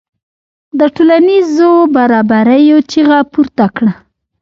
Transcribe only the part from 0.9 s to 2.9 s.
ټولنیزو برابریو